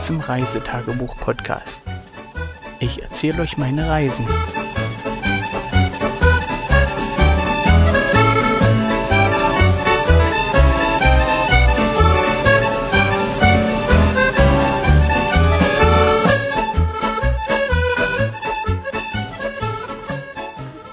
Willkommen 0.00 0.20
zum 0.20 0.20
Reisetagebuch-Podcast. 0.20 1.82
Ich 2.78 3.02
erzähle 3.02 3.42
euch 3.42 3.58
meine 3.58 3.86
Reisen. 3.86 4.26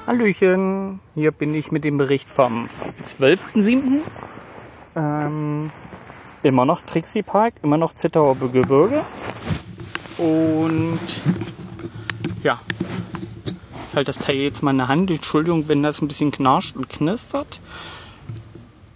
Hallöchen, 0.06 1.00
hier 1.16 1.32
bin 1.32 1.54
ich 1.54 1.72
mit 1.72 1.86
dem 1.86 1.98
Bericht 1.98 2.30
vom 2.30 2.68
12.07. 3.02 4.02
Ähm, 4.98 5.72
immer 6.44 6.66
noch 6.66 6.82
Trixie 6.82 7.24
Park, 7.24 7.56
immer 7.64 7.78
noch 7.78 7.94
Zittauer 7.94 8.36
Gebirge. 8.36 9.04
Und 10.18 11.00
ja, 12.44 12.60
ich 13.90 13.96
halte 13.96 14.10
das 14.10 14.20
Teil 14.20 14.38
jetzt 14.38 14.64
mal 14.64 14.72
in 14.72 14.78
der 14.78 14.88
Hand. 14.88 15.10
Entschuldigung, 15.12 15.68
wenn 15.68 15.84
das 15.84 16.02
ein 16.02 16.08
bisschen 16.08 16.32
knarscht 16.32 16.76
und 16.76 16.90
knistert. 16.90 17.62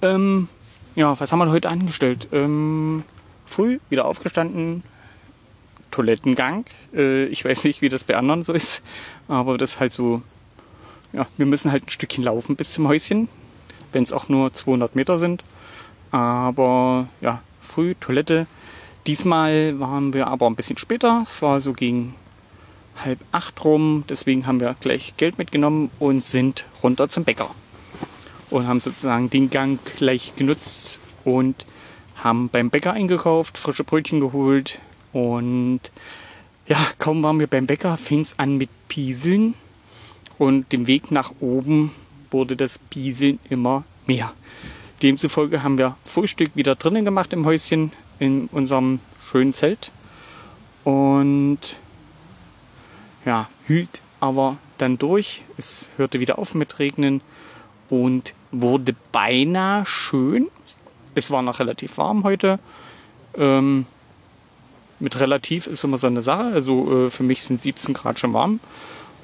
Ähm, 0.02 0.48
ja, 0.96 1.20
was 1.20 1.32
haben 1.32 1.40
wir 1.40 1.52
heute 1.52 1.70
angestellt? 1.70 2.28
Ähm, 2.32 3.04
früh 3.46 3.80
wieder 3.90 4.06
aufgestanden, 4.06 4.84
Toilettengang. 5.92 6.66
Äh, 6.94 7.26
ich 7.26 7.46
weiß 7.46 7.64
nicht, 7.66 7.82
wie 7.82 7.90
das 7.90 8.04
bei 8.04 8.16
anderen 8.16 8.44
so 8.44 8.54
ist, 8.54 8.82
aber 9.28 9.58
das 9.58 9.72
ist 9.72 9.80
halt 9.80 9.94
so. 9.94 10.22
Ja, 11.14 11.28
wir 11.36 11.46
müssen 11.46 11.72
halt 11.72 11.88
ein 11.88 11.90
Stückchen 11.90 12.24
laufen 12.24 12.56
bis 12.56 12.72
zum 12.72 12.88
Häuschen, 12.88 13.28
wenn 13.92 14.04
es 14.04 14.14
auch 14.14 14.30
nur 14.30 14.54
200 14.54 14.96
Meter 14.96 15.20
sind. 15.20 15.44
Aber 16.12 17.08
ja, 17.22 17.42
früh 17.62 17.96
Toilette. 18.00 18.48
Diesmal 19.08 19.80
waren 19.80 20.14
wir 20.14 20.28
aber 20.28 20.48
ein 20.48 20.56
bisschen 20.56 20.78
später. 20.78 21.24
Es 21.26 21.42
war 21.42 21.62
so 21.62 21.74
gegen 21.74 22.16
halb 23.04 23.20
acht 23.32 23.64
rum. 23.64 24.04
Deswegen 24.10 24.46
haben 24.46 24.60
wir 24.60 24.76
gleich 24.80 25.16
Geld 25.18 25.38
mitgenommen 25.38 25.90
und 26.00 26.24
sind 26.24 26.66
runter 26.84 27.10
zum 27.10 27.24
Bäcker. 27.24 27.50
Und 28.50 28.68
haben 28.68 28.82
sozusagen 28.82 29.30
den 29.30 29.50
Gang 29.50 29.80
gleich 29.98 30.34
genutzt 30.36 31.00
und 31.24 31.66
haben 32.16 32.50
beim 32.50 32.70
Bäcker 32.70 32.94
eingekauft, 32.94 33.58
frische 33.58 33.84
Brötchen 33.84 34.20
geholt. 34.20 34.80
Und 35.14 35.80
ja, 36.68 36.78
kaum 37.00 37.24
waren 37.24 37.40
wir 37.40 37.48
beim 37.48 37.66
Bäcker, 37.66 37.98
fing 37.98 38.20
es 38.20 38.38
an 38.38 38.58
mit 38.58 38.70
Pieseln. 38.88 39.56
Und 40.38 40.72
dem 40.72 40.88
Weg 40.88 41.12
nach 41.12 41.34
oben 41.40 41.92
wurde 42.30 42.56
das 42.56 42.78
Pieseln 42.78 43.40
immer 43.50 43.84
mehr. 44.06 44.34
Demzufolge 45.02 45.64
haben 45.64 45.78
wir 45.78 45.96
Frühstück 46.06 46.52
wieder 46.56 46.76
drinnen 46.76 47.06
gemacht 47.06 47.34
im 47.34 47.46
Häuschen, 47.46 47.92
in 48.20 48.48
unserem 48.52 49.00
schönen 49.20 49.54
Zelt. 49.54 49.92
Und 50.84 51.60
ja, 53.26 53.50
hielt 53.68 54.02
aber 54.20 54.58
dann 54.78 54.98
durch. 54.98 55.44
Es 55.58 55.90
hörte 55.98 56.20
wieder 56.20 56.40
auf 56.40 56.54
mit 56.54 56.80
Regnen 56.80 57.22
und 57.90 58.34
wurde 58.52 58.96
beinahe 59.12 59.86
schön. 59.86 60.48
Es 61.16 61.30
war 61.32 61.42
noch 61.42 61.60
relativ 61.60 61.98
warm 61.98 62.24
heute. 62.24 62.60
Ähm, 63.36 63.86
mit 65.00 65.20
relativ 65.20 65.68
ist 65.68 65.84
immer 65.84 65.98
so 65.98 66.08
eine 66.08 66.22
Sache. 66.22 66.44
Also 66.44 67.06
äh, 67.06 67.10
für 67.10 67.24
mich 67.24 67.44
sind 67.44 67.62
17 67.62 67.94
Grad 67.94 68.20
schon 68.20 68.34
warm. 68.34 68.60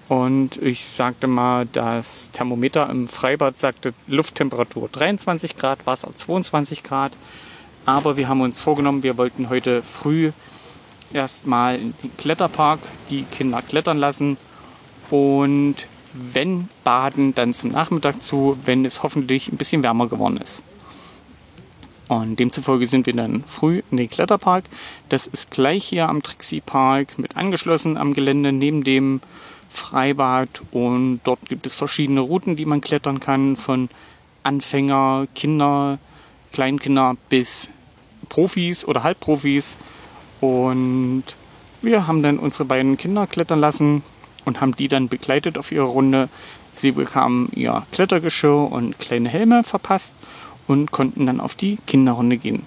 Und 0.10 0.58
ich 0.62 0.86
sagte 0.86 1.28
mal, 1.28 1.66
das 1.66 2.32
Thermometer 2.32 2.90
im 2.90 3.08
Freibad 3.08 3.58
sagte 3.58 3.94
Lufttemperatur 4.08 4.88
23 4.90 5.58
Grad, 5.58 5.86
Wasser 5.86 6.16
22 6.16 6.84
Grad. 6.84 7.12
Aber 7.86 8.16
wir 8.16 8.28
haben 8.30 8.42
uns 8.42 8.62
vorgenommen, 8.62 9.04
wir 9.04 9.18
wollten 9.18 9.50
heute 9.50 9.84
früh 9.84 10.32
erstmal 11.12 11.76
in 11.76 11.94
den 12.04 12.16
Kletterpark 12.18 12.80
die 13.10 13.24
Kinder 13.24 13.62
klettern 13.62 13.98
lassen. 13.98 14.38
Und 15.10 15.88
wenn 16.14 16.70
baden, 16.84 17.36
dann 17.36 17.54
zum 17.54 17.72
Nachmittag 17.72 18.22
zu, 18.22 18.58
wenn 18.64 18.86
es 18.86 19.04
hoffentlich 19.04 19.52
ein 19.52 19.58
bisschen 19.58 19.84
wärmer 19.84 20.08
geworden 20.08 20.38
ist. 20.38 20.64
Und 22.08 22.40
demzufolge 22.40 22.86
sind 22.86 23.06
wir 23.06 23.14
dann 23.14 23.44
früh 23.46 23.82
in 23.92 23.98
den 23.98 24.10
Kletterpark. 24.10 24.64
Das 25.10 25.28
ist 25.28 25.52
gleich 25.52 25.84
hier 25.84 26.08
am 26.08 26.24
Trixie 26.24 26.62
Park 26.62 27.20
mit 27.20 27.36
angeschlossen 27.36 27.98
am 27.98 28.14
Gelände 28.14 28.54
neben 28.54 28.86
dem 28.86 29.20
Freibad 29.70 30.62
und 30.72 31.22
dort 31.24 31.48
gibt 31.48 31.66
es 31.66 31.76
verschiedene 31.76 32.22
Routen, 32.22 32.56
die 32.56 32.66
man 32.66 32.82
klettern 32.82 33.20
kann, 33.20 33.56
von 33.56 33.90
Anfänger, 34.44 35.28
Kinder, 35.36 36.00
Kleinkinder 36.54 37.16
bis 37.30 37.70
Profis 38.30 38.86
oder 38.86 39.04
Halbprofis. 39.04 39.78
Und 40.42 41.24
wir 41.82 42.08
haben 42.08 42.24
dann 42.24 42.40
unsere 42.40 42.66
beiden 42.66 42.98
Kinder 42.98 43.28
klettern 43.28 43.60
lassen 43.60 44.04
und 44.46 44.62
haben 44.62 44.76
die 44.76 44.88
dann 44.88 45.10
begleitet 45.10 45.58
auf 45.58 45.72
ihre 45.72 45.86
Runde. 45.86 46.30
Sie 46.74 46.92
bekamen 46.92 47.50
ihr 47.54 47.86
Klettergeschirr 47.92 48.72
und 48.72 49.00
kleine 49.00 49.30
Helme 49.30 49.64
verpasst 49.64 50.16
und 50.68 50.92
konnten 50.92 51.26
dann 51.26 51.40
auf 51.40 51.56
die 51.56 51.78
Kinderrunde 51.88 52.38
gehen. 52.38 52.66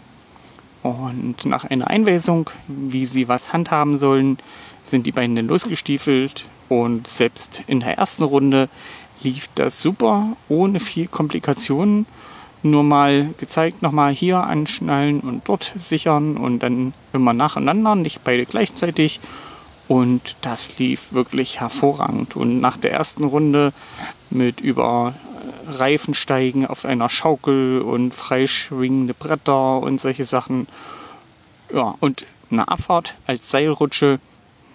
Und 0.82 1.44
nach 1.44 1.64
einer 1.64 1.88
Einweisung, 1.88 2.50
wie 2.68 3.04
sie 3.04 3.28
was 3.28 3.52
handhaben 3.52 3.98
sollen, 3.98 4.38
sind 4.82 5.06
die 5.06 5.12
beiden 5.12 5.36
dann 5.36 5.48
losgestiefelt 5.48 6.48
und 6.68 7.06
selbst 7.06 7.62
in 7.66 7.80
der 7.80 7.98
ersten 7.98 8.22
Runde 8.22 8.68
lief 9.22 9.48
das 9.54 9.82
super, 9.82 10.36
ohne 10.48 10.80
viel 10.80 11.06
Komplikationen. 11.06 12.06
Nur 12.62 12.82
mal 12.82 13.30
gezeigt, 13.38 13.82
nochmal 13.82 14.12
hier 14.12 14.44
anschnallen 14.44 15.20
und 15.20 15.48
dort 15.48 15.72
sichern 15.76 16.36
und 16.36 16.60
dann 16.60 16.92
immer 17.12 17.32
nacheinander, 17.32 17.94
nicht 17.94 18.22
beide 18.22 18.44
gleichzeitig. 18.44 19.20
Und 19.88 20.36
das 20.42 20.78
lief 20.78 21.12
wirklich 21.12 21.60
hervorragend. 21.60 22.36
Und 22.36 22.60
nach 22.60 22.76
der 22.76 22.92
ersten 22.92 23.24
Runde 23.24 23.72
mit 24.30 24.60
über 24.60 25.14
Reifensteigen 25.78 26.66
auf 26.66 26.84
einer 26.84 27.08
Schaukel 27.08 27.82
und 27.82 28.14
freischwingende 28.14 29.14
Bretter 29.14 29.78
und 29.78 30.00
solche 30.00 30.24
Sachen. 30.24 30.66
Ja, 31.72 31.94
und 32.00 32.26
eine 32.50 32.68
Abfahrt 32.68 33.14
als 33.26 33.50
Seilrutsche 33.50 34.18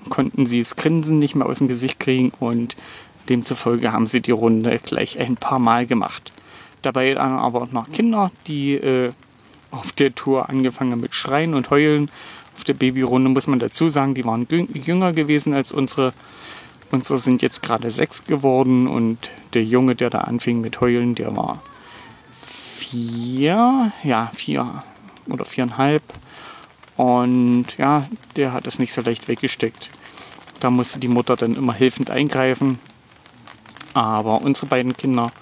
konnten 0.09 0.45
sie 0.45 0.59
das 0.59 0.75
Grinsen 0.75 1.19
nicht 1.19 1.35
mehr 1.35 1.47
aus 1.47 1.57
dem 1.57 1.67
Gesicht 1.67 1.99
kriegen 1.99 2.31
und 2.39 2.77
demzufolge 3.29 3.91
haben 3.91 4.07
sie 4.07 4.21
die 4.21 4.31
Runde 4.31 4.79
gleich 4.83 5.19
ein 5.19 5.35
paar 5.35 5.59
Mal 5.59 5.85
gemacht. 5.85 6.31
Dabei 6.81 7.13
dann 7.15 7.33
aber 7.39 7.63
auch 7.63 7.71
noch 7.71 7.91
Kinder, 7.91 8.31
die 8.47 8.75
äh, 8.75 9.11
auf 9.71 9.91
der 9.91 10.13
Tour 10.13 10.49
angefangen 10.49 10.91
haben 10.91 11.01
mit 11.01 11.15
Schreien 11.15 11.53
und 11.53 11.69
Heulen. 11.69 12.09
Auf 12.55 12.63
der 12.63 12.75
Babyrunde 12.75 13.29
muss 13.29 13.47
man 13.47 13.59
dazu 13.59 13.89
sagen, 13.89 14.13
die 14.13 14.23
waren 14.23 14.47
jünger 14.73 15.11
gewesen 15.13 15.53
als 15.53 15.71
unsere. 15.71 16.13
Unsere 16.95 17.19
sind 17.19 17.41
jetzt 17.41 17.61
gerade 17.61 17.89
sechs 17.89 18.23
geworden 18.23 18.87
und 18.87 19.29
der 19.53 19.65
Junge, 19.65 19.95
der 19.95 20.09
da 20.09 20.19
anfing 20.19 20.61
mit 20.61 20.79
Heulen, 20.79 21.13
der 21.13 21.35
war 21.35 21.61
vier, 22.41 23.91
ja, 24.01 24.31
vier 24.33 24.81
oder 25.27 25.43
viereinhalb. 25.43 26.01
Und 26.95 27.65
ja, 27.77 28.07
der 28.37 28.53
hat 28.53 28.65
es 28.65 28.79
nicht 28.79 28.93
so 28.93 29.01
leicht 29.01 29.27
weggesteckt. 29.27 29.91
Da 30.61 30.69
musste 30.69 30.99
die 30.99 31.09
Mutter 31.09 31.35
dann 31.35 31.55
immer 31.55 31.73
hilfend 31.73 32.11
eingreifen. 32.11 32.79
Aber 33.93 34.39
unsere 34.39 34.67
beiden 34.67 34.95
Kinder 34.95 35.33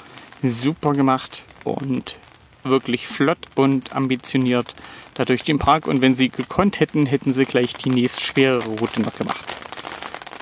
super 0.41 0.93
gemacht 0.93 1.45
und 1.65 2.17
wirklich 2.63 3.05
flott 3.07 3.37
und 3.53 3.95
ambitioniert 3.95 4.73
da 5.13 5.23
durch 5.23 5.43
den 5.43 5.59
Park. 5.59 5.87
Und 5.87 6.01
wenn 6.01 6.15
sie 6.15 6.29
gekonnt 6.29 6.79
hätten, 6.79 7.05
hätten 7.05 7.31
sie 7.31 7.45
gleich 7.45 7.75
die 7.75 7.91
nächst 7.91 8.21
schwerere 8.21 8.71
Route 8.79 9.03
noch 9.03 9.15
gemacht. 9.15 9.45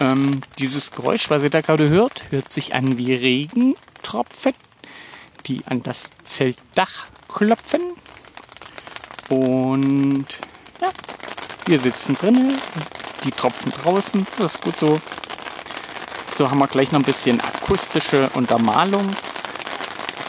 Ähm, 0.01 0.41
dieses 0.57 0.89
Geräusch, 0.89 1.29
was 1.29 1.43
ihr 1.43 1.51
da 1.51 1.61
gerade 1.61 1.87
hört, 1.87 2.23
hört 2.31 2.51
sich 2.51 2.73
an 2.73 2.97
wie 2.97 3.13
Regentropfen, 3.13 4.53
die 5.45 5.61
an 5.67 5.83
das 5.83 6.09
Zeltdach 6.25 7.05
klopfen. 7.27 7.81
Und 9.29 10.25
ja, 10.81 10.89
wir 11.67 11.77
sitzen 11.77 12.15
drinnen, 12.15 12.59
die 13.23 13.29
Tropfen 13.29 13.71
draußen, 13.71 14.25
das 14.39 14.55
ist 14.55 14.61
gut 14.63 14.75
so. 14.75 14.99
So 16.35 16.49
haben 16.49 16.57
wir 16.57 16.67
gleich 16.67 16.91
noch 16.91 16.99
ein 16.99 17.05
bisschen 17.05 17.39
akustische 17.39 18.29
Untermalung. 18.33 19.07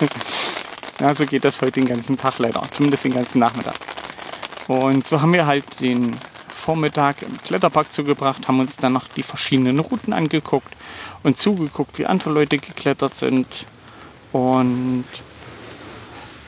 ja, 1.01 1.15
so 1.15 1.25
geht 1.25 1.47
das 1.47 1.63
heute 1.63 1.81
den 1.81 1.87
ganzen 1.87 2.19
Tag 2.19 2.39
leider, 2.39 2.63
zumindest 2.71 3.07
den 3.07 3.15
ganzen 3.15 3.39
Nachmittag. 3.39 3.77
Und 4.69 5.07
so 5.07 5.23
haben 5.23 5.33
wir 5.33 5.47
halt 5.47 5.81
den 5.81 6.19
Vormittag 6.63 7.23
im 7.23 7.39
Kletterpark 7.43 7.91
zugebracht, 7.91 8.47
haben 8.47 8.61
uns 8.61 8.77
dann 8.77 8.93
noch 8.93 9.09
die 9.09 9.25
verschiedenen 9.25 9.81
Routen 9.81 10.13
angeguckt 10.13 10.73
und 11.25 11.37
zugeguckt, 11.37 11.99
wie 11.99 12.07
andere 12.07 12.31
Leute 12.31 12.59
geklettert 12.59 13.17
sind 13.17 13.67
und 14.33 15.05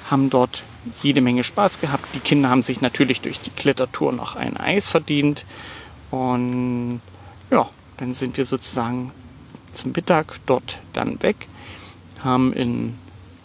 haben 0.09 0.31
dort 0.31 0.63
jede 1.03 1.21
Menge 1.21 1.43
Spaß 1.43 1.81
gehabt. 1.81 2.07
Die 2.15 2.21
Kinder 2.21 2.49
haben 2.49 2.63
sich 2.63 2.81
natürlich 2.81 3.23
durch 3.23 3.41
die 3.41 3.51
Klettertour 3.51 4.13
noch 4.13 4.37
ein 4.37 4.57
Eis 4.57 4.89
verdient. 4.89 5.47
Und 6.13 7.01
ja, 7.51 7.69
dann 7.97 8.13
sind 8.13 8.37
wir 8.37 8.45
sozusagen 8.45 9.11
zum 9.73 9.93
Mittag 9.97 10.37
dort 10.47 10.79
dann 10.93 11.21
weg, 11.23 11.49
haben 12.23 12.53
in 12.53 12.97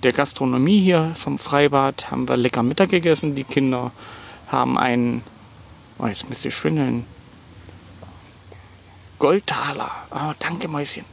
der 0.03 0.13
Gastronomie 0.13 0.79
hier 0.79 1.13
vom 1.15 1.39
Freibad 1.39 2.11
haben 2.11 2.29
wir 2.29 2.37
lecker 2.37 2.61
Mittag 2.61 2.89
gegessen. 2.89 3.33
Die 3.33 3.43
Kinder 3.43 3.91
haben 4.47 4.77
ein 4.77 5.23
Oh, 5.99 6.07
jetzt 6.07 6.29
müsste 6.29 6.47
ich 6.47 6.55
schwindeln. 6.55 7.05
Goldtaler. 9.19 9.91
Oh, 10.11 10.31
danke, 10.39 10.69
Mäuschen. 10.69 11.03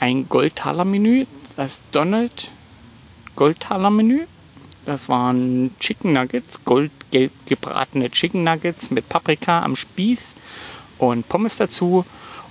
Ein 0.00 0.28
Goldtaler-Menü, 0.28 1.26
das 1.54 1.80
Donald 1.92 2.50
Goldtaler-Menü. 3.36 4.26
Das 4.84 5.08
waren 5.08 5.74
Chicken 5.78 6.12
Nuggets, 6.12 6.64
goldgelb 6.64 7.32
gebratene 7.46 8.10
Chicken 8.10 8.42
Nuggets 8.42 8.90
mit 8.90 9.08
Paprika 9.08 9.62
am 9.62 9.76
Spieß 9.76 10.34
und 10.98 11.28
Pommes 11.28 11.56
dazu. 11.56 12.04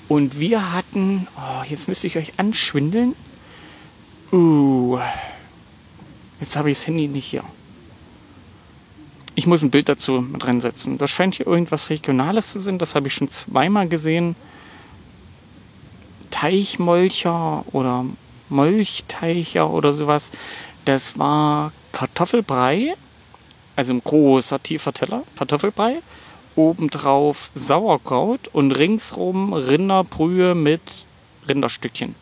Und 0.07 0.39
wir 0.39 0.73
hatten, 0.73 1.27
oh, 1.35 1.63
jetzt 1.69 1.89
müsste 1.89 2.07
ich 2.07 2.17
euch 2.17 2.33
anschwindeln. 2.37 3.15
Uh, 4.31 4.99
jetzt 6.39 6.55
habe 6.55 6.71
ich 6.71 6.77
das 6.77 6.87
Handy 6.87 7.07
nicht 7.07 7.25
hier. 7.25 7.43
Ich 9.45 9.47
muss 9.47 9.61
ein 9.61 9.69
Bild 9.69 9.89
dazu 9.89 10.21
mit 10.21 10.43
reinsetzen. 10.43 10.97
Das 10.97 11.11
scheint 11.11 11.35
hier 11.35 11.45
irgendwas 11.45 11.91
Regionales 11.91 12.51
zu 12.51 12.59
sein. 12.59 12.79
Das 12.79 12.95
habe 12.95 13.09
ich 13.09 13.13
schon 13.13 13.29
zweimal 13.29 13.87
gesehen. 13.87 14.35
Teichmolcher 16.31 17.63
oder 17.71 18.05
Molchteicher 18.49 19.69
oder 19.69 19.93
sowas. 19.93 20.31
Das 20.85 21.19
war 21.19 21.73
Kartoffelbrei, 21.91 22.95
also 23.75 23.93
ein 23.93 24.03
großer, 24.03 24.63
tiefer 24.63 24.93
Teller, 24.93 25.21
Kartoffelbrei. 25.37 26.01
Obendrauf 26.55 27.51
Sauerkraut 27.53 28.47
und 28.51 28.71
ringsrum 28.71 29.53
Rinderbrühe 29.53 30.55
mit 30.55 30.81
Rinderstückchen. 31.47 32.15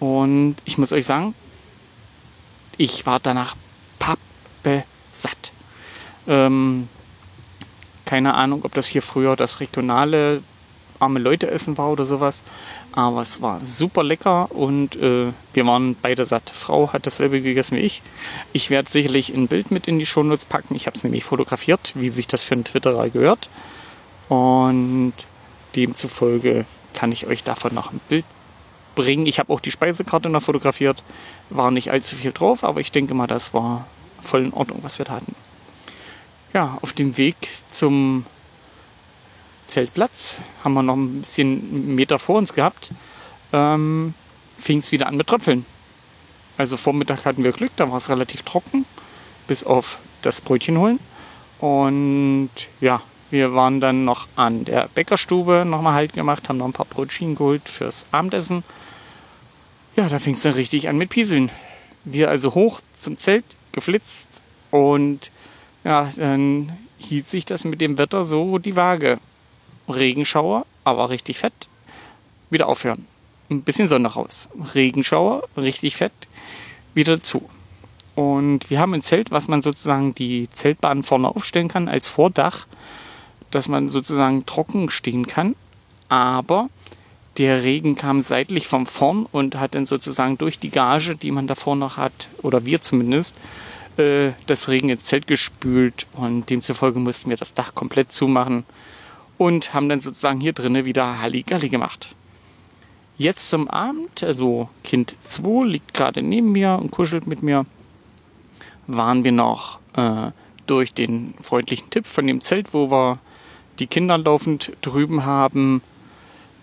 Und 0.00 0.56
ich 0.64 0.78
muss 0.78 0.90
euch 0.90 1.06
sagen, 1.06 1.36
ich 2.76 3.06
war 3.06 3.20
danach 3.20 3.54
pappe 4.00 4.82
satt. 5.12 5.52
Ähm, 6.26 6.88
keine 8.04 8.34
Ahnung, 8.34 8.64
ob 8.64 8.74
das 8.74 8.86
hier 8.86 9.02
früher 9.02 9.36
das 9.36 9.60
regionale 9.60 10.42
arme 11.02 11.18
Leute 11.18 11.50
essen 11.50 11.76
war 11.76 11.90
oder 11.90 12.04
sowas. 12.04 12.44
Aber 12.92 13.20
es 13.22 13.42
war 13.42 13.64
super 13.64 14.02
lecker 14.02 14.50
und 14.52 14.96
äh, 14.96 15.32
wir 15.52 15.66
waren 15.66 15.96
beide 16.00 16.24
satt. 16.24 16.50
Frau 16.50 16.92
hat 16.92 17.06
dasselbe 17.06 17.40
gegessen 17.40 17.76
wie 17.76 17.80
ich. 17.80 18.02
Ich 18.52 18.70
werde 18.70 18.90
sicherlich 18.90 19.30
ein 19.34 19.48
Bild 19.48 19.70
mit 19.70 19.88
in 19.88 19.98
die 19.98 20.06
Shownotes 20.06 20.44
packen. 20.44 20.74
Ich 20.74 20.86
habe 20.86 20.96
es 20.96 21.04
nämlich 21.04 21.24
fotografiert, 21.24 21.92
wie 21.94 22.08
sich 22.08 22.28
das 22.28 22.44
für 22.44 22.54
einen 22.54 22.64
Twitterer 22.64 23.10
gehört. 23.10 23.50
Und 24.28 25.14
demzufolge 25.74 26.64
kann 26.94 27.12
ich 27.12 27.26
euch 27.26 27.42
davon 27.44 27.74
noch 27.74 27.92
ein 27.92 28.00
Bild 28.08 28.24
bringen. 28.94 29.26
Ich 29.26 29.38
habe 29.38 29.52
auch 29.52 29.60
die 29.60 29.70
Speisekarte 29.70 30.28
noch 30.28 30.42
fotografiert. 30.42 31.02
War 31.50 31.70
nicht 31.70 31.90
allzu 31.90 32.16
viel 32.16 32.32
drauf, 32.32 32.62
aber 32.62 32.80
ich 32.80 32.92
denke 32.92 33.14
mal, 33.14 33.26
das 33.26 33.52
war 33.52 33.86
voll 34.20 34.44
in 34.44 34.52
Ordnung, 34.52 34.80
was 34.82 34.98
wir 34.98 35.04
da 35.04 35.14
hatten. 35.14 35.34
Ja, 36.52 36.78
auf 36.82 36.92
dem 36.92 37.16
Weg 37.16 37.36
zum 37.70 38.26
Zeltplatz, 39.66 40.38
haben 40.62 40.74
wir 40.74 40.82
noch 40.82 40.96
ein 40.96 41.20
bisschen 41.20 41.94
Meter 41.94 42.18
vor 42.18 42.36
uns 42.36 42.52
gehabt, 42.52 42.90
ähm, 43.54 44.12
fing 44.58 44.78
es 44.78 44.92
wieder 44.92 45.06
an 45.06 45.16
mit 45.16 45.28
Tröpfeln. 45.28 45.64
Also 46.58 46.76
Vormittag 46.76 47.24
hatten 47.24 47.42
wir 47.42 47.52
Glück, 47.52 47.72
da 47.76 47.90
war 47.90 47.96
es 47.96 48.10
relativ 48.10 48.42
trocken, 48.42 48.84
bis 49.46 49.64
auf 49.64 49.98
das 50.20 50.42
Brötchen 50.42 50.76
holen. 50.76 51.00
Und 51.58 52.50
ja, 52.82 53.00
wir 53.30 53.54
waren 53.54 53.80
dann 53.80 54.04
noch 54.04 54.28
an 54.36 54.66
der 54.66 54.88
Bäckerstube 54.94 55.64
nochmal 55.64 55.94
Halt 55.94 56.12
gemacht, 56.12 56.50
haben 56.50 56.58
noch 56.58 56.66
ein 56.66 56.74
paar 56.74 56.84
Brötchen 56.84 57.34
geholt 57.34 57.66
fürs 57.66 58.04
Abendessen. 58.12 58.62
Ja, 59.96 60.10
da 60.10 60.18
fing 60.18 60.34
es 60.34 60.42
dann 60.42 60.52
richtig 60.52 60.90
an 60.90 60.98
mit 60.98 61.08
Pieseln. 61.08 61.50
Wir 62.04 62.28
also 62.28 62.54
hoch 62.54 62.82
zum 62.94 63.16
Zelt 63.16 63.44
geflitzt 63.72 64.28
und 64.70 65.30
ja, 65.84 66.10
dann 66.16 66.72
hielt 66.98 67.28
sich 67.28 67.44
das 67.44 67.64
mit 67.64 67.80
dem 67.80 67.98
Wetter 67.98 68.24
so 68.24 68.58
die 68.58 68.76
Waage. 68.76 69.18
Regenschauer, 69.88 70.66
aber 70.84 71.10
richtig 71.10 71.38
fett. 71.38 71.68
Wieder 72.50 72.68
aufhören. 72.68 73.06
Ein 73.50 73.62
bisschen 73.62 73.88
Sonne 73.88 74.08
raus. 74.08 74.48
Regenschauer, 74.74 75.48
richtig 75.56 75.96
fett. 75.96 76.12
Wieder 76.94 77.20
zu. 77.20 77.48
Und 78.14 78.70
wir 78.70 78.78
haben 78.78 78.94
ein 78.94 79.00
Zelt, 79.00 79.30
was 79.30 79.48
man 79.48 79.62
sozusagen 79.62 80.14
die 80.14 80.48
Zeltbahn 80.50 81.02
vorne 81.02 81.28
aufstellen 81.28 81.68
kann 81.68 81.88
als 81.88 82.06
Vordach, 82.06 82.66
dass 83.50 83.68
man 83.68 83.88
sozusagen 83.88 84.46
trocken 84.46 84.90
stehen 84.90 85.26
kann. 85.26 85.56
Aber 86.08 86.68
der 87.38 87.62
Regen 87.62 87.96
kam 87.96 88.20
seitlich 88.20 88.68
von 88.68 88.86
vorn 88.86 89.26
und 89.32 89.56
hat 89.56 89.74
dann 89.74 89.86
sozusagen 89.86 90.36
durch 90.36 90.58
die 90.58 90.70
Gage, 90.70 91.16
die 91.16 91.30
man 91.30 91.46
davor 91.46 91.76
noch 91.76 91.96
hat, 91.96 92.28
oder 92.42 92.66
wir 92.66 92.82
zumindest, 92.82 93.36
äh, 93.96 94.32
das 94.46 94.68
Regen 94.68 94.88
ins 94.88 95.04
Zelt 95.04 95.26
gespült 95.26 96.06
und 96.12 96.48
demzufolge 96.50 96.98
mussten 96.98 97.30
wir 97.30 97.36
das 97.36 97.54
Dach 97.54 97.74
komplett 97.74 98.12
zumachen 98.12 98.64
und 99.38 99.74
haben 99.74 99.88
dann 99.88 100.00
sozusagen 100.00 100.40
hier 100.40 100.52
drinnen 100.52 100.84
wieder 100.84 101.18
Halligalli 101.18 101.68
gemacht. 101.68 102.14
Jetzt 103.18 103.50
zum 103.50 103.68
Abend, 103.68 104.22
also 104.22 104.68
Kind 104.82 105.16
2 105.28 105.66
liegt 105.66 105.94
gerade 105.94 106.22
neben 106.22 106.52
mir 106.52 106.78
und 106.80 106.90
kuschelt 106.90 107.26
mit 107.26 107.42
mir, 107.42 107.66
waren 108.86 109.24
wir 109.24 109.32
noch 109.32 109.78
äh, 109.94 110.30
durch 110.66 110.94
den 110.94 111.34
freundlichen 111.40 111.90
Tipp 111.90 112.06
von 112.06 112.26
dem 112.26 112.40
Zelt, 112.40 112.72
wo 112.72 112.90
wir 112.90 113.18
die 113.78 113.86
Kinder 113.86 114.18
laufend 114.18 114.72
drüben 114.80 115.24
haben, 115.24 115.82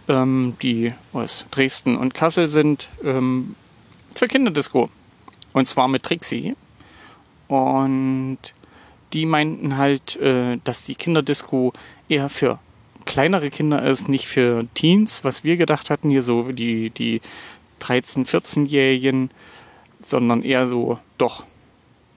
ähm, 0.07 0.55
die 0.61 0.93
aus 1.13 1.45
Dresden 1.51 1.97
und 1.97 2.13
Kassel 2.13 2.47
sind, 2.47 2.89
ähm, 3.03 3.55
zur 4.11 4.27
Kinderdisco. 4.27 4.89
Und 5.53 5.65
zwar 5.65 5.87
mit 5.87 6.03
Trixie. 6.03 6.55
Und 7.49 8.37
die 9.11 9.25
meinten 9.25 9.75
halt, 9.75 10.15
äh, 10.17 10.57
dass 10.63 10.83
die 10.83 10.95
Kinderdisco 10.95 11.73
eher 12.07 12.29
für 12.29 12.59
kleinere 13.05 13.49
Kinder 13.49 13.83
ist, 13.83 14.07
nicht 14.07 14.27
für 14.27 14.67
Teens, 14.75 15.23
was 15.23 15.43
wir 15.43 15.57
gedacht 15.57 15.89
hatten, 15.89 16.11
hier 16.11 16.21
so 16.23 16.51
die, 16.51 16.91
die 16.91 17.21
13-, 17.81 18.27
14-Jährigen, 18.27 19.31
sondern 19.99 20.43
eher 20.43 20.67
so 20.67 20.99
doch 21.17 21.43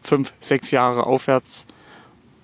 fünf, 0.03 0.35
sechs 0.39 0.71
Jahre 0.71 1.07
aufwärts. 1.07 1.67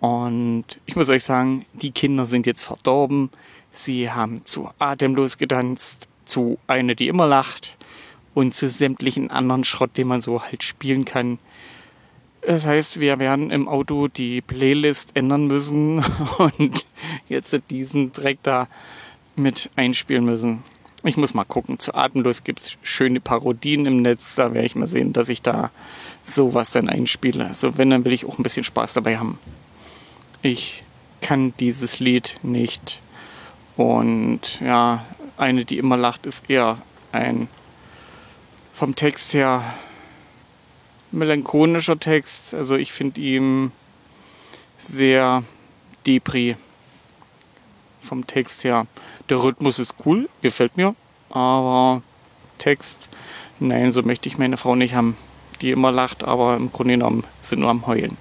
Und 0.01 0.65
ich 0.87 0.97
muss 0.97 1.11
euch 1.11 1.25
sagen, 1.25 1.67
die 1.75 1.91
Kinder 1.91 2.25
sind 2.25 2.47
jetzt 2.47 2.63
verdorben. 2.63 3.31
Sie 3.71 4.11
haben 4.11 4.45
zu 4.45 4.71
Atemlos 4.79 5.37
getanzt, 5.37 6.09
zu 6.25 6.59
Eine, 6.67 6.97
die 6.97 7.09
immer 7.09 7.27
lacht 7.27 7.77
und 8.35 8.55
zu 8.55 8.69
sämtlichen 8.69 9.31
anderen 9.31 9.65
Schrott, 9.65 9.97
den 9.97 10.09
man 10.09 10.21
so 10.21 10.43
halt 10.43 10.63
spielen 10.63 11.05
kann. 11.05 11.39
Das 12.49 12.65
heißt, 12.65 12.99
wir 12.99 13.19
werden 13.19 13.51
im 13.51 13.69
Auto 13.69 14.09
die 14.09 14.41
Playlist 14.41 15.15
ändern 15.15 15.49
müssen 15.49 16.03
und 16.39 16.87
jetzt 17.29 17.55
diesen 17.69 18.15
Dreck 18.15 18.39
da 18.43 18.69
mit 19.37 19.69
einspielen 19.77 20.25
müssen. 20.25 20.65
Ich 21.05 21.19
muss 21.19 21.35
mal 21.35 21.45
gucken. 21.45 21.79
Zu 21.79 21.95
Atemlos 21.95 22.45
gibt 22.45 22.61
es 22.61 22.79
schöne 22.83 23.21
Parodien 23.21 23.85
im 23.85 24.01
Netz. 24.01 24.35
Da 24.35 24.55
werde 24.55 24.65
ich 24.65 24.77
mal 24.77 24.87
sehen, 24.87 25.13
dass 25.13 25.29
ich 25.29 25.43
da 25.43 25.71
sowas 26.23 26.71
dann 26.71 26.89
einspiele. 26.89 27.45
Also 27.45 27.77
wenn, 27.77 27.91
dann 27.91 28.07
will 28.07 28.15
ich 28.15 28.25
auch 28.25 28.39
ein 28.39 28.43
bisschen 28.43 28.65
Spaß 28.65 28.95
dabei 28.95 29.19
haben. 29.19 29.39
Ich 30.41 30.85
kann 31.21 31.53
dieses 31.61 32.01
Lied 32.01 32.39
nicht. 32.43 33.03
Und 33.77 34.59
ja, 34.63 35.05
eine, 35.37 35.67
die 35.67 35.77
immer 35.77 35.99
lacht, 35.99 36.25
ist 36.25 36.49
eher 36.49 36.81
ein 37.13 37.49
vom 38.73 38.97
Text 38.97 39.35
her 39.35 39.63
melancholischer 41.11 41.99
Text. 41.99 42.55
Also 42.55 42.77
ich 42.77 42.93
finde 42.93 43.21
ihn 43.21 43.73
sehr 44.79 45.43
depri 46.07 46.57
vom 48.01 48.27
Text 48.27 48.65
her. 48.65 48.87
Der 49.29 49.43
Rhythmus 49.43 49.79
ist 49.79 49.95
cool, 50.05 50.29
gefällt 50.41 50.77
mir, 50.77 50.95
aber 51.31 52.03
Text, 52.59 53.09
nein, 53.61 53.93
so 53.93 54.03
möchte 54.03 54.29
ich 54.29 54.39
meine 54.39 54.57
Frau 54.57 54.75
nicht 54.75 54.95
haben, 54.95 55.17
die 55.61 55.71
immer 55.71 55.93
lacht, 55.93 56.25
aber 56.25 56.57
im 56.57 56.73
Grunde 56.73 56.95
genommen 56.95 57.25
sind 57.41 57.61
nur 57.61 57.71
am 57.71 57.87
Heulen. 57.87 58.17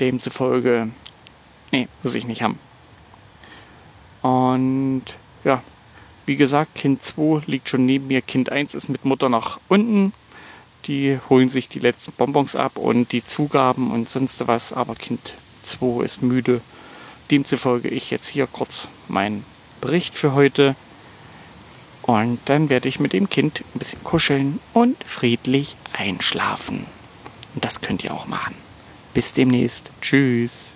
Demzufolge, 0.00 0.88
nee, 1.72 1.88
muss 2.02 2.14
ich 2.14 2.26
nicht 2.26 2.42
haben. 2.42 2.58
Und 4.22 5.04
ja, 5.44 5.62
wie 6.24 6.36
gesagt, 6.36 6.74
Kind 6.74 7.02
2 7.02 7.42
liegt 7.46 7.68
schon 7.68 7.86
neben 7.86 8.08
mir, 8.08 8.22
Kind 8.22 8.50
1 8.50 8.74
ist 8.74 8.88
mit 8.88 9.04
Mutter 9.04 9.28
nach 9.28 9.60
unten 9.68 10.12
die 10.86 11.18
holen 11.28 11.48
sich 11.48 11.68
die 11.68 11.78
letzten 11.78 12.12
Bonbons 12.12 12.56
ab 12.56 12.78
und 12.78 13.12
die 13.12 13.24
Zugaben 13.24 13.90
und 13.90 14.08
sonst 14.08 14.46
was. 14.46 14.72
Aber 14.72 14.94
Kind 14.94 15.34
2 15.62 16.04
ist 16.04 16.22
müde. 16.22 16.60
Demzufolge 17.30 17.88
ich 17.88 18.10
jetzt 18.10 18.28
hier 18.28 18.46
kurz 18.46 18.88
meinen 19.08 19.44
Bericht 19.80 20.16
für 20.16 20.32
heute. 20.32 20.76
Und 22.02 22.38
dann 22.44 22.70
werde 22.70 22.88
ich 22.88 23.00
mit 23.00 23.12
dem 23.12 23.28
Kind 23.28 23.64
ein 23.74 23.78
bisschen 23.78 24.04
kuscheln 24.04 24.60
und 24.72 24.96
friedlich 25.04 25.76
einschlafen. 25.92 26.86
Und 27.54 27.64
das 27.64 27.80
könnt 27.80 28.04
ihr 28.04 28.14
auch 28.14 28.28
machen. 28.28 28.54
Bis 29.12 29.32
demnächst. 29.32 29.90
Tschüss. 30.00 30.75